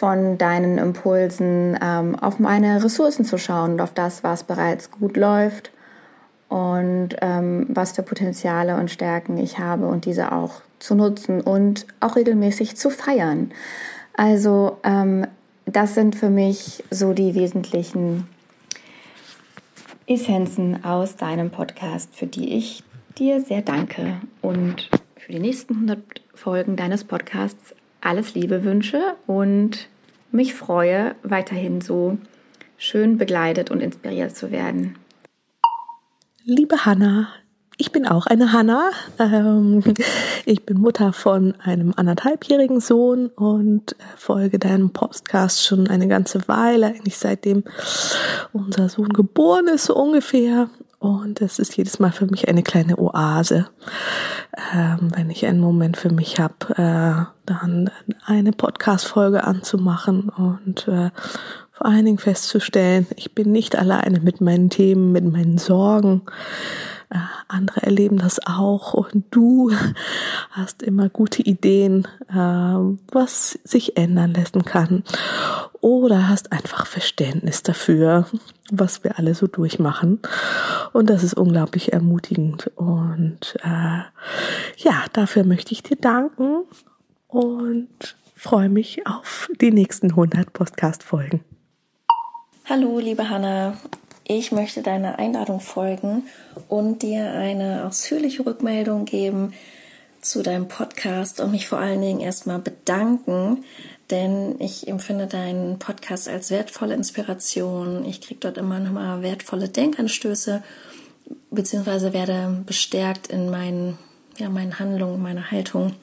[0.00, 5.18] von deinen Impulsen, ähm, auf meine Ressourcen zu schauen und auf das, was bereits gut
[5.18, 5.72] läuft
[6.48, 11.86] und ähm, was für Potenziale und Stärken ich habe und diese auch zu nutzen und
[12.00, 13.52] auch regelmäßig zu feiern.
[14.14, 15.26] Also ähm,
[15.66, 18.26] das sind für mich so die wesentlichen
[20.06, 22.84] Essenzen aus deinem Podcast, für die ich
[23.18, 29.89] dir sehr danke und für die nächsten 100 Folgen deines Podcasts alles Liebe wünsche und
[30.32, 32.18] mich freue, weiterhin so
[32.76, 34.96] schön begleitet und inspiriert zu werden.
[36.44, 37.28] Liebe Hanna,
[37.80, 38.90] ich bin auch eine Hanna.
[39.18, 39.82] Ähm,
[40.44, 46.88] ich bin Mutter von einem anderthalbjährigen Sohn und folge deinem Podcast schon eine ganze Weile,
[46.88, 47.64] eigentlich seitdem
[48.52, 50.68] unser Sohn geboren ist, so ungefähr.
[51.00, 53.70] Und es ist jedes Mal für mich eine kleine Oase,
[54.74, 57.90] ähm, wenn ich einen Moment für mich habe, äh, dann
[58.26, 61.10] eine Podcast-Folge anzumachen und äh,
[61.80, 66.20] vor allen Dingen festzustellen, ich bin nicht alleine mit meinen Themen, mit meinen Sorgen.
[67.08, 67.16] Äh,
[67.48, 69.72] andere erleben das auch und du
[70.50, 75.04] hast immer gute Ideen, äh, was sich ändern lassen kann.
[75.80, 78.26] Oder hast einfach Verständnis dafür,
[78.70, 80.20] was wir alle so durchmachen.
[80.92, 82.70] Und das ist unglaublich ermutigend.
[82.76, 84.02] Und äh,
[84.76, 86.58] ja, dafür möchte ich dir danken
[87.26, 91.42] und freue mich auf die nächsten 100 Podcast-Folgen.
[92.70, 93.76] Hallo, liebe Hanna.
[94.22, 96.28] Ich möchte deiner Einladung folgen
[96.68, 99.54] und dir eine ausführliche Rückmeldung geben
[100.20, 103.64] zu deinem Podcast und mich vor allen Dingen erstmal bedanken,
[104.10, 108.04] denn ich empfinde deinen Podcast als wertvolle Inspiration.
[108.04, 110.62] Ich kriege dort immer nochmal wertvolle Denkanstöße,
[111.50, 113.98] beziehungsweise werde bestärkt in meinen,
[114.38, 115.96] ja, meinen Handlungen, meiner Haltung.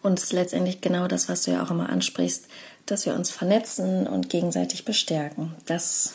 [0.00, 2.46] Und es ist letztendlich genau das, was du ja auch immer ansprichst,
[2.90, 5.54] dass wir uns vernetzen und gegenseitig bestärken.
[5.66, 6.14] Das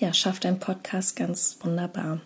[0.00, 2.20] ja, schafft dein Podcast ganz wunderbar.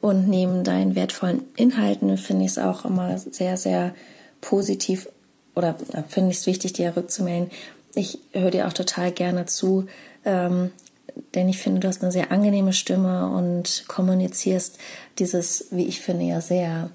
[0.00, 3.94] Und neben deinen wertvollen Inhalten finde ich es auch immer sehr, sehr
[4.40, 5.08] positiv
[5.54, 7.50] oder äh, finde ich es wichtig, dir rückzumelden.
[7.94, 9.86] Ich höre dir auch total gerne zu,
[10.24, 10.70] ähm,
[11.34, 14.78] denn ich finde, du hast eine sehr angenehme Stimme und kommunizierst
[15.18, 16.90] dieses, wie ich finde, ja sehr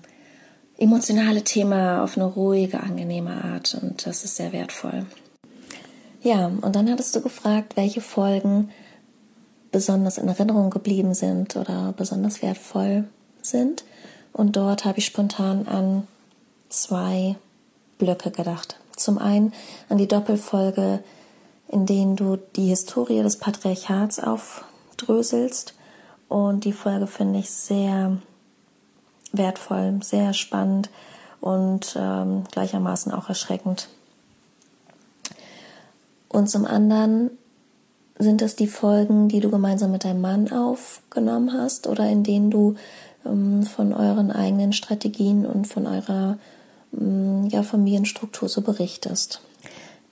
[0.77, 5.05] emotionale Thema auf eine ruhige, angenehme Art und das ist sehr wertvoll.
[6.23, 8.71] Ja, und dann hattest du gefragt, welche Folgen
[9.73, 13.03] besonders in Erinnerung geblieben sind oder besonders wertvoll
[13.41, 13.83] sind.
[14.31, 16.07] Und dort habe ich spontan an
[16.69, 17.35] zwei
[17.97, 18.77] Blöcke gedacht.
[18.95, 19.51] Zum einen
[19.89, 21.03] an die Doppelfolge,
[21.67, 25.73] in denen du die Historie des Patriarchats aufdröselst.
[26.29, 28.17] Und die Folge finde ich sehr
[29.33, 30.89] wertvoll, sehr spannend
[31.41, 33.89] und ähm, gleichermaßen auch erschreckend.
[36.33, 37.29] Und zum anderen
[38.17, 42.49] sind das die Folgen, die du gemeinsam mit deinem Mann aufgenommen hast oder in denen
[42.49, 42.75] du
[43.23, 46.39] ähm, von euren eigenen Strategien und von eurer
[46.99, 49.41] ähm, ja, Familienstruktur so berichtest?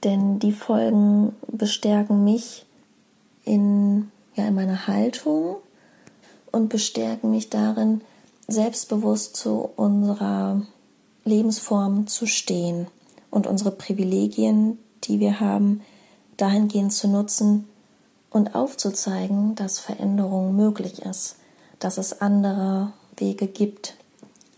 [0.03, 2.65] Denn die Folgen bestärken mich
[3.43, 5.55] in, ja, in meiner Haltung
[6.51, 8.01] und bestärken mich darin,
[8.47, 10.61] selbstbewusst zu unserer
[11.25, 12.87] Lebensform zu stehen
[13.31, 15.81] und unsere Privilegien, die wir haben,
[16.41, 17.67] dahingehend zu nutzen,
[18.31, 21.35] und aufzuzeigen, dass Veränderung möglich ist,
[21.79, 23.95] dass es andere Wege gibt.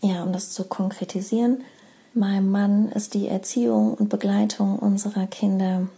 [0.00, 1.62] Ja, um das zu konkretisieren,
[2.14, 5.88] meinem Mann ist die Erziehung und Begleitung unserer Kinder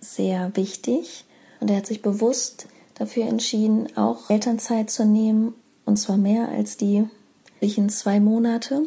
[0.00, 1.24] sehr wichtig
[1.60, 6.76] und er hat sich bewusst dafür entschieden, auch Elternzeit zu nehmen und zwar mehr als
[6.76, 7.08] die
[7.60, 8.82] in zwei Monate.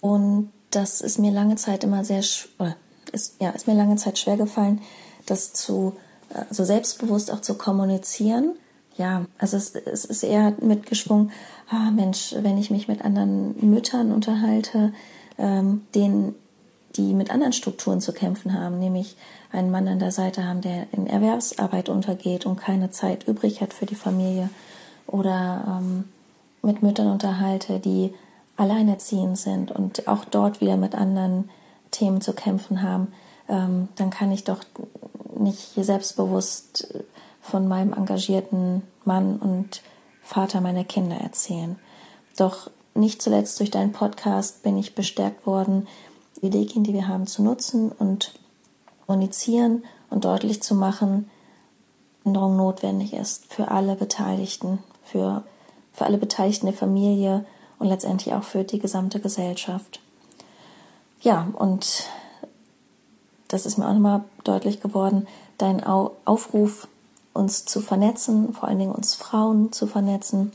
[0.00, 4.36] Und das ist mir lange Zeit immer sehr, ist, ja, ist mir lange Zeit schwer
[4.36, 4.80] gefallen,
[5.30, 5.96] das zu,
[6.30, 8.52] äh, so selbstbewusst auch zu kommunizieren.
[8.96, 11.30] Ja, also es, es ist eher mitgeschwungen,
[11.70, 14.92] ah Mensch, wenn ich mich mit anderen Müttern unterhalte,
[15.38, 16.34] ähm, denen,
[16.96, 19.16] die mit anderen Strukturen zu kämpfen haben, nämlich
[19.52, 23.72] einen Mann an der Seite haben, der in Erwerbsarbeit untergeht und keine Zeit übrig hat
[23.72, 24.50] für die Familie,
[25.10, 26.04] oder ähm,
[26.62, 28.14] mit Müttern unterhalte, die
[28.56, 31.48] alleinerziehend sind und auch dort wieder mit anderen
[31.90, 33.08] Themen zu kämpfen haben,
[33.48, 34.60] ähm, dann kann ich doch
[35.40, 36.94] nicht selbstbewusst
[37.40, 39.82] von meinem engagierten Mann und
[40.22, 41.78] Vater meiner Kinder erzählen.
[42.36, 45.88] Doch nicht zuletzt durch deinen Podcast bin ich bestärkt worden,
[46.36, 48.32] die Ideen, die wir haben, zu nutzen und
[49.06, 51.30] kommunizieren und deutlich zu machen,
[52.24, 55.42] Änderung notwendig ist für alle Beteiligten, für,
[55.92, 57.44] für alle Beteiligten der Familie
[57.78, 60.00] und letztendlich auch für die gesamte Gesellschaft.
[61.22, 62.04] Ja, und
[63.52, 65.26] das ist mir auch nochmal deutlich geworden,
[65.58, 66.88] dein Aufruf,
[67.32, 70.52] uns zu vernetzen, vor allen Dingen uns Frauen zu vernetzen,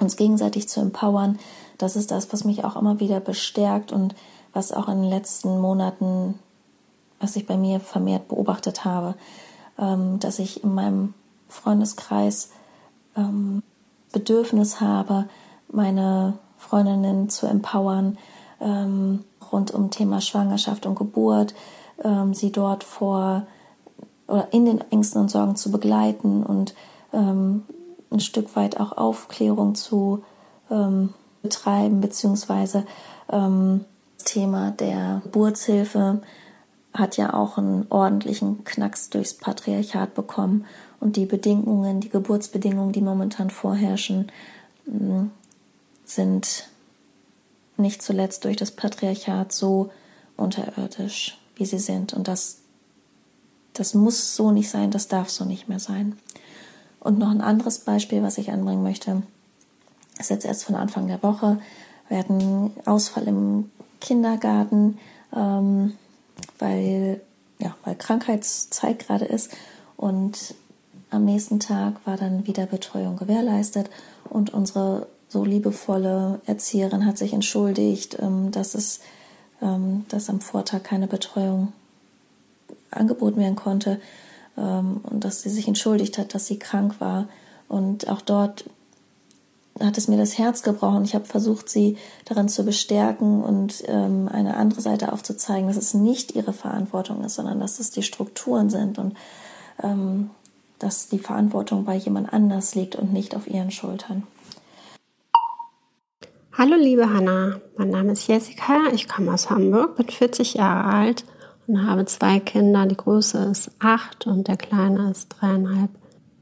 [0.00, 1.38] uns gegenseitig zu empowern,
[1.78, 4.14] das ist das, was mich auch immer wieder bestärkt und
[4.52, 6.38] was auch in den letzten Monaten,
[7.20, 9.14] was ich bei mir vermehrt beobachtet habe,
[9.78, 11.14] ähm, dass ich in meinem
[11.48, 12.50] Freundeskreis
[13.16, 13.62] ähm,
[14.12, 15.26] Bedürfnis habe,
[15.72, 18.18] meine Freundinnen zu empowern
[18.60, 21.54] ähm, rund um Thema Schwangerschaft und Geburt,
[22.02, 23.46] ähm, sie dort vor
[24.26, 26.74] oder in den Ängsten und Sorgen zu begleiten und
[27.12, 27.64] ähm,
[28.10, 30.22] ein Stück weit auch Aufklärung zu
[30.70, 32.84] ähm, betreiben, beziehungsweise
[33.30, 33.84] ähm,
[34.16, 36.20] das Thema der Geburtshilfe
[36.92, 40.66] hat ja auch einen ordentlichen Knacks durchs Patriarchat bekommen
[40.98, 44.30] und die Bedingungen, die Geburtsbedingungen, die momentan vorherrschen,
[44.86, 45.26] mm,
[46.04, 46.68] sind
[47.76, 49.90] nicht zuletzt durch das Patriarchat so
[50.36, 52.12] unterirdisch, wie sie sind.
[52.12, 52.58] Und das,
[53.72, 56.18] das muss so nicht sein, das darf so nicht mehr sein.
[56.98, 59.22] Und noch ein anderes Beispiel, was ich anbringen möchte,
[60.18, 61.60] ist jetzt erst von Anfang der Woche.
[62.08, 63.70] Wir hatten Ausfall im
[64.00, 64.98] Kindergarten.
[65.34, 65.92] Ähm,
[66.58, 67.20] weil,
[67.58, 69.50] ja, weil Krankheitszeit gerade ist
[69.96, 70.54] und
[71.10, 73.90] am nächsten Tag war dann wieder Betreuung gewährleistet
[74.28, 79.00] und unsere so liebevolle Erzieherin hat sich entschuldigt, ähm, dass es,
[80.08, 81.72] dass am Vortag keine Betreuung
[82.90, 84.00] angeboten werden konnte
[84.56, 87.28] ähm, und dass sie sich entschuldigt hat, dass sie krank war
[87.68, 88.64] und auch dort
[89.78, 91.04] hat es mir das Herz gebrochen.
[91.04, 91.96] Ich habe versucht, sie
[92.26, 97.36] daran zu bestärken und ähm, eine andere Seite aufzuzeigen, dass es nicht ihre Verantwortung ist,
[97.36, 99.14] sondern dass es die Strukturen sind und
[99.82, 100.30] ähm,
[100.78, 104.24] dass die Verantwortung bei jemand anders liegt und nicht auf ihren Schultern.
[106.60, 111.24] Hallo liebe Hanna, mein Name ist Jessica, ich komme aus Hamburg, bin 40 Jahre alt
[111.66, 112.84] und habe zwei Kinder.
[112.84, 115.88] Die große ist acht und der kleine ist dreieinhalb.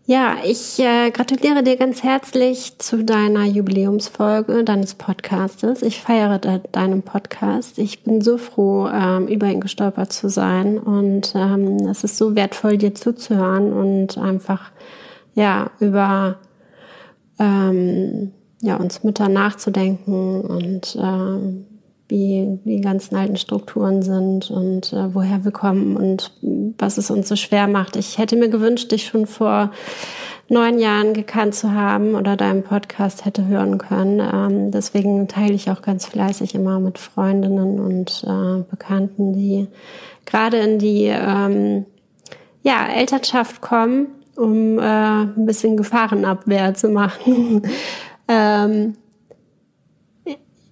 [0.06, 5.82] Ja, ich äh, gratuliere dir ganz herzlich zu deiner Jubiläumsfolge deines Podcastes.
[5.82, 7.78] Ich feiere de deinen Podcast.
[7.78, 10.80] Ich bin so froh, ähm, über ihn gestolpert zu sein.
[10.80, 14.72] Und ähm, es ist so wertvoll, dir zuzuhören und einfach
[15.36, 16.38] ja über
[17.38, 21.66] ähm, ja, uns Mütter nachzudenken und ähm,
[22.08, 26.32] wie die ganzen alten Strukturen sind und äh, woher wir kommen und
[26.78, 27.96] was es uns so schwer macht.
[27.96, 29.70] Ich hätte mir gewünscht, dich schon vor
[30.48, 34.20] neun Jahren gekannt zu haben oder deinen Podcast hätte hören können.
[34.20, 39.68] Ähm, deswegen teile ich auch ganz fleißig immer mit Freundinnen und äh, Bekannten, die
[40.24, 41.84] gerade in die ähm,
[42.62, 47.62] ja, Elternschaft kommen, um äh, ein bisschen Gefahrenabwehr zu machen.
[48.28, 48.96] ähm,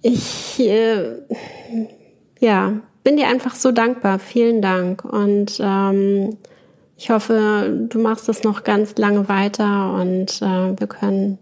[0.01, 1.17] ich äh,
[2.39, 4.19] ja, bin dir einfach so dankbar.
[4.19, 5.03] Vielen Dank.
[5.03, 6.37] Und ähm,
[6.97, 11.37] ich hoffe, du machst das noch ganz lange weiter und äh, wir können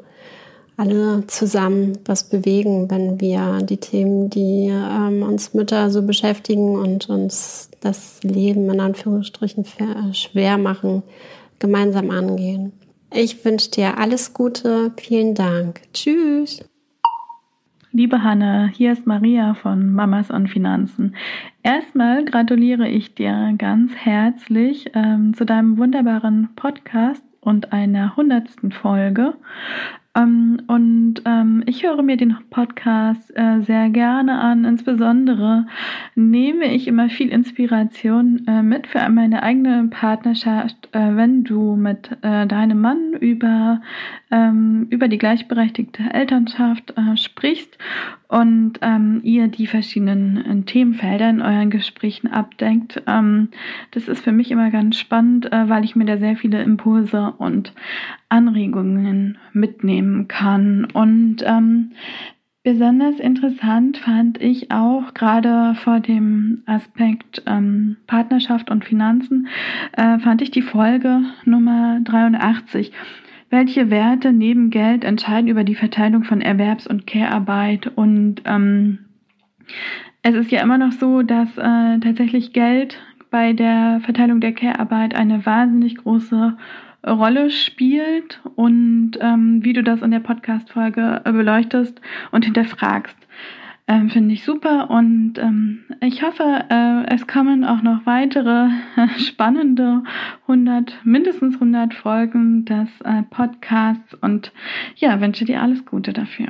[0.78, 7.09] alle zusammen was bewegen, wenn wir die Themen, die ähm, uns Mütter so beschäftigen und
[7.09, 9.66] uns das Leben in Anführungsstrichen
[10.13, 11.03] schwer machen,
[11.59, 12.74] gemeinsam angehen.
[13.18, 14.91] Ich wünsche dir alles Gute.
[14.97, 15.80] Vielen Dank.
[15.93, 16.68] Tschüss.
[17.93, 21.16] Liebe Hanne, hier ist Maria von Mamas und Finanzen.
[21.63, 29.36] Erstmal gratuliere ich dir ganz herzlich ähm, zu deinem wunderbaren Podcast und einer hundertsten Folge.
[30.16, 34.63] Ähm, und ähm, ich höre mir den Podcast äh, sehr gerne an.
[34.63, 35.68] Insbesondere
[36.16, 42.09] nehme ich immer viel Inspiration äh, mit für meine eigene Partnerschaft, äh, wenn du mit
[42.22, 43.82] deinem Mann über,
[44.36, 47.77] ähm, über die gleichberechtigte Elternschaft äh, sprichst
[48.27, 53.01] und ähm, ihr die verschiedenen äh, Themenfelder in euren Gesprächen abdenkt.
[53.07, 53.47] Ähm,
[53.91, 57.33] das ist für mich immer ganz spannend, äh, weil ich mir da sehr viele Impulse
[57.38, 57.71] und
[58.27, 60.83] Anregungen mitnehmen kann.
[60.91, 61.91] Und ähm,
[62.61, 69.47] besonders interessant fand ich auch gerade vor dem Aspekt ähm, Partnerschaft und Finanzen,
[69.93, 72.91] äh, fand ich die Folge Nummer 83.
[73.50, 77.91] Welche Werte neben Geld entscheiden über die Verteilung von Erwerbs- und Care-Arbeit?
[77.96, 79.00] Und ähm,
[80.24, 85.16] es ist ja immer noch so, dass äh, tatsächlich Geld bei der Verteilung der Care-Arbeit
[85.16, 86.58] eine wahnsinnig große
[87.06, 93.18] Rolle spielt und ähm, wie du das in der Podcast-Folge beleuchtest und hinterfragst.
[93.88, 98.69] Ähm, Finde ich super und ähm, ich hoffe, äh, es kommen auch noch weitere
[99.19, 100.01] spannende
[100.47, 104.51] 100, mindestens 100 Folgen des äh, Podcasts und
[104.95, 106.47] ja, wünsche dir alles Gute dafür.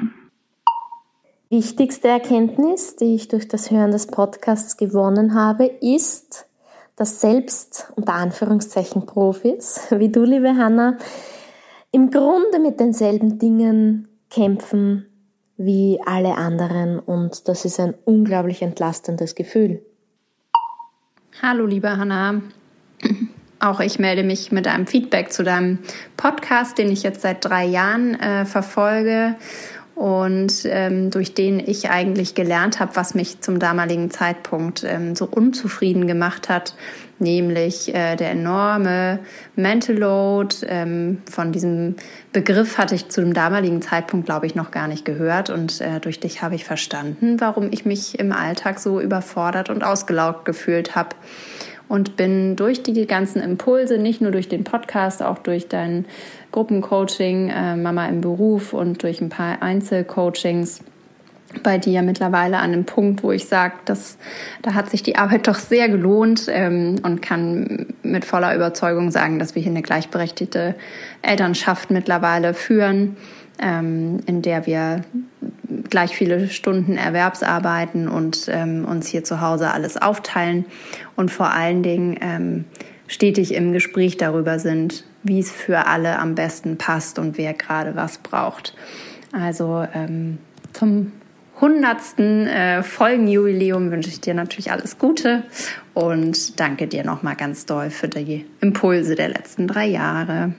[1.49, 6.47] Wichtigste Erkenntnis, die ich durch das Hören des Podcasts gewonnen habe, ist,
[6.95, 10.97] dass selbst unter Anführungszeichen Profis, wie du, liebe Hanna,
[11.91, 15.07] im Grunde mit denselben Dingen kämpfen
[15.57, 19.81] wie alle anderen und das ist ein unglaublich entlastendes Gefühl.
[21.41, 22.41] Hallo, liebe Hanna.
[23.59, 25.79] Auch ich melde mich mit einem Feedback zu deinem
[26.17, 29.35] Podcast, den ich jetzt seit drei Jahren äh, verfolge
[29.95, 35.25] und ähm, durch den ich eigentlich gelernt habe, was mich zum damaligen Zeitpunkt ähm, so
[35.25, 36.75] unzufrieden gemacht hat,
[37.17, 39.19] nämlich äh, der enorme
[39.55, 40.55] Mental Load.
[40.67, 41.95] Ähm, von diesem
[42.33, 46.01] Begriff hatte ich zu dem damaligen Zeitpunkt, glaube ich, noch gar nicht gehört und äh,
[46.01, 50.95] durch dich habe ich verstanden, warum ich mich im Alltag so überfordert und ausgelaugt gefühlt
[50.97, 51.15] habe
[51.87, 56.05] und bin durch die ganzen Impulse, nicht nur durch den Podcast, auch durch dein
[56.51, 60.81] Gruppencoaching, äh, Mama im Beruf und durch ein paar Einzelcoachings
[61.63, 65.55] bei dir mittlerweile an einem Punkt, wo ich sage, da hat sich die Arbeit doch
[65.55, 70.75] sehr gelohnt ähm, und kann mit voller Überzeugung sagen, dass wir hier eine gleichberechtigte
[71.21, 73.15] Elternschaft mittlerweile führen,
[73.59, 75.03] ähm, in der wir
[75.95, 80.65] gleich viele Stunden Erwerbsarbeiten und ähm, uns hier zu Hause alles aufteilen
[81.15, 82.65] und vor allen Dingen ähm,
[83.07, 87.95] stetig im Gespräch darüber sind, wie es für alle am besten passt und wer gerade
[87.95, 88.75] was braucht.
[89.31, 90.39] Also ähm,
[90.73, 91.13] zum
[91.61, 95.43] hundertsten äh, Folgenjubiläum wünsche ich dir natürlich alles Gute
[95.93, 100.55] und danke dir nochmal ganz doll für die Impulse der letzten drei Jahre.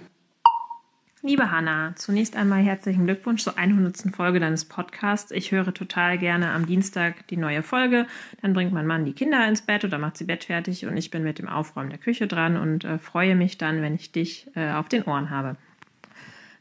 [1.27, 4.15] Liebe Hanna, zunächst einmal herzlichen Glückwunsch zur 100.
[4.15, 5.33] Folge deines Podcasts.
[5.33, 8.07] Ich höre total gerne am Dienstag die neue Folge.
[8.43, 11.11] Dann bringt mein Mann die Kinder ins Bett oder macht sie Bett fertig und ich
[11.11, 14.47] bin mit dem Aufräumen der Küche dran und äh, freue mich dann, wenn ich dich
[14.55, 15.57] äh, auf den Ohren habe.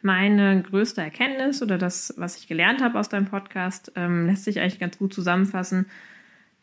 [0.01, 4.61] Meine größte Erkenntnis oder das, was ich gelernt habe aus deinem Podcast, ähm, lässt sich
[4.61, 5.85] eigentlich ganz gut zusammenfassen,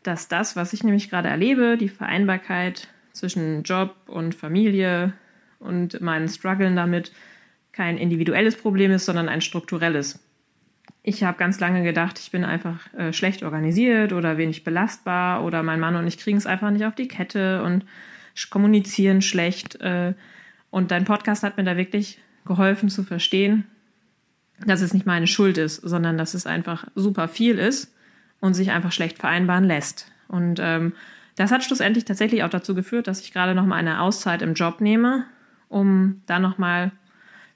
[0.03, 5.13] dass das, was ich nämlich gerade erlebe, die Vereinbarkeit zwischen Job und Familie
[5.61, 7.13] und meinen Struggeln damit,
[7.73, 10.21] kein individuelles Problem ist, sondern ein strukturelles.
[11.03, 15.63] Ich habe ganz lange gedacht, ich bin einfach äh, schlecht organisiert oder wenig belastbar oder
[15.63, 17.85] mein Mann und ich kriegen es einfach nicht auf die Kette und
[18.51, 19.81] kommunizieren schlecht.
[19.81, 20.15] Äh,
[20.71, 23.65] und dein Podcast hat mir da wirklich geholfen zu verstehen,
[24.65, 27.95] dass es nicht meine Schuld ist, sondern dass es einfach super viel ist
[28.41, 30.11] und sich einfach schlecht vereinbaren lässt.
[30.29, 30.95] Und ähm,
[31.37, 34.55] das hat schlussendlich tatsächlich auch dazu geführt, dass ich gerade noch mal eine Auszeit im
[34.55, 35.27] Job nehme,
[35.69, 36.93] um da noch mal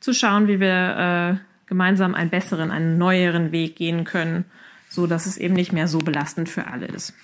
[0.00, 4.44] zu schauen, wie wir äh, gemeinsam einen besseren, einen neueren Weg gehen können,
[4.88, 7.14] so dass es eben nicht mehr so belastend für alle ist.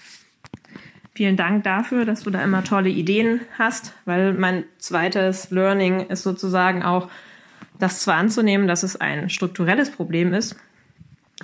[1.14, 6.22] Vielen Dank dafür, dass du da immer tolle Ideen hast, weil mein zweites Learning ist
[6.22, 7.10] sozusagen auch,
[7.78, 10.56] das zwar anzunehmen, dass es ein strukturelles Problem ist,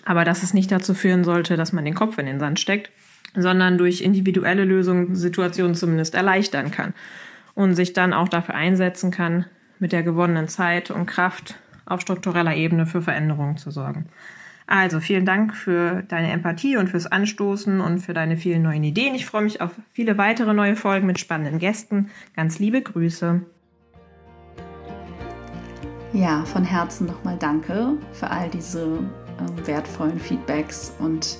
[0.04, 2.90] aber dass es nicht dazu führen sollte, dass man den Kopf in den Sand steckt,
[3.34, 6.94] sondern durch individuelle Lösungen Situationen zumindest erleichtern kann
[7.54, 9.44] und sich dann auch dafür einsetzen kann,
[9.78, 14.06] mit der gewonnenen Zeit und Kraft auf struktureller Ebene für Veränderungen zu sorgen.
[14.66, 19.14] Also vielen Dank für deine Empathie und fürs Anstoßen und für deine vielen neuen Ideen.
[19.14, 22.10] Ich freue mich auf viele weitere neue Folgen mit spannenden Gästen.
[22.36, 23.40] Ganz liebe Grüße.
[26.12, 31.38] Ja, von Herzen nochmal danke für all diese äh, wertvollen Feedbacks und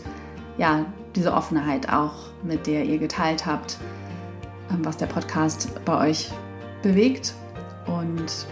[0.56, 3.78] ja, diese Offenheit auch, mit der ihr geteilt habt,
[4.70, 6.30] äh, was der Podcast bei euch
[6.82, 7.34] bewegt
[7.88, 8.46] und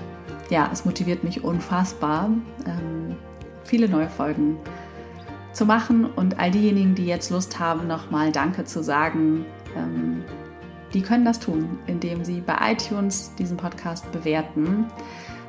[0.51, 2.31] ja, es motiviert mich unfassbar,
[2.67, 3.17] ähm,
[3.65, 4.59] viele neue Folgen
[5.53, 10.23] zu machen und all diejenigen, die jetzt Lust haben, nochmal Danke zu sagen, ähm,
[10.93, 14.87] die können das tun, indem sie bei iTunes diesen Podcast bewerten.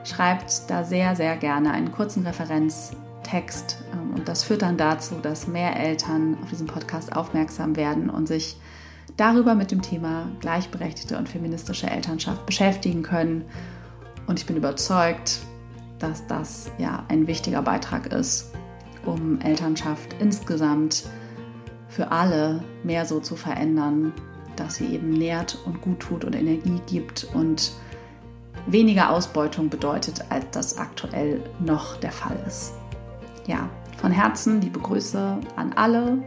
[0.03, 5.47] Schreibt da sehr, sehr gerne einen kurzen Referenztext ähm, und das führt dann dazu, dass
[5.47, 8.57] mehr Eltern auf diesen Podcast aufmerksam werden und sich
[9.17, 13.45] darüber mit dem Thema gleichberechtigte und feministische Elternschaft beschäftigen können.
[14.28, 15.39] Und ich bin überzeugt,
[15.99, 18.51] dass das ja ein wichtiger Beitrag ist,
[19.05, 21.05] um Elternschaft insgesamt
[21.88, 24.13] für alle mehr so zu verändern,
[24.55, 27.71] dass sie eben nährt und gut tut und Energie gibt und
[28.67, 32.73] weniger Ausbeutung bedeutet, als das aktuell noch der Fall ist.
[33.47, 36.17] Ja, von Herzen liebe Grüße an alle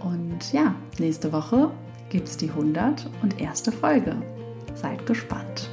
[0.00, 1.70] und ja, nächste Woche
[2.08, 4.16] gibt es die 100 und erste Folge.
[4.74, 5.70] Seid gespannt.